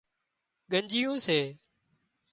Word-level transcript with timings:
ڳنڄيون 0.71 1.15
سي 1.25 1.39